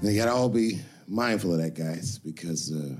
[0.00, 2.94] They gotta all be mindful of that, guys, because uh,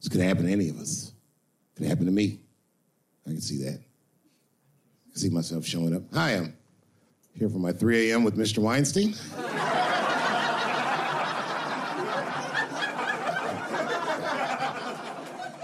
[0.00, 1.12] this could happen to any of us.
[1.74, 2.40] It Could happen to me.
[3.26, 3.80] I can see that.
[3.80, 6.02] I can see myself showing up.
[6.14, 6.56] Hi, I'm
[7.34, 8.24] here for my 3 a.m.
[8.24, 8.58] with Mr.
[8.58, 9.12] Weinstein.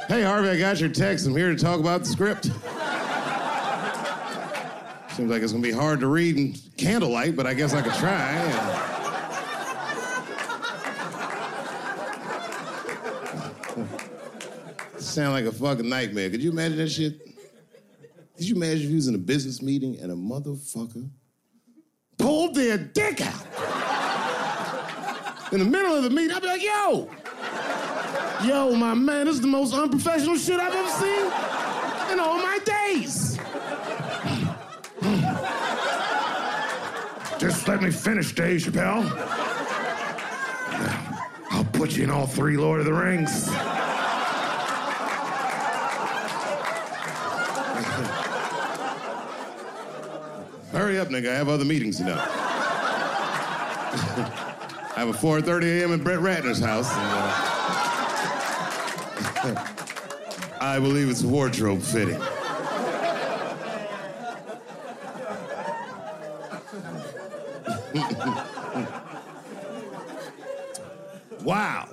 [0.08, 1.27] hey, Harvey, I got your text.
[1.27, 2.50] I'm here to talk about the script.
[5.16, 7.94] Seems like it's gonna be hard to read in candlelight, but I guess I could
[7.94, 8.89] try.
[15.11, 16.30] Sound like a fucking nightmare.
[16.30, 17.19] Could you imagine that shit?
[18.36, 21.11] Could you imagine if you was in a business meeting and a motherfucker
[22.17, 23.44] pulled their dick out?
[25.52, 27.11] In the middle of the meeting, I'd be like, yo,
[28.47, 32.61] yo, my man, this is the most unprofessional shit I've ever seen in all my
[32.64, 33.36] days.
[37.41, 39.11] Just let me finish, Dave Chappelle.
[41.50, 43.50] I'll put you in all three Lord of the Rings.
[50.73, 51.30] Hurry up, nigga.
[51.30, 52.14] I have other meetings to know.
[54.96, 55.92] I have a 4.30 a.m.
[55.92, 56.90] at Brett Ratner's house.
[56.92, 57.01] And,
[59.57, 59.67] uh,
[60.61, 62.20] I believe it's wardrobe fitting.
[71.42, 71.89] wow.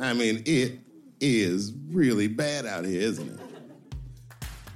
[0.00, 0.80] I mean, it
[1.20, 3.41] is really bad out here, isn't it?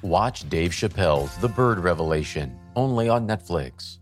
[0.06, 3.98] Watch Dave Chappelle's The Bird Revelation, only on Netflix.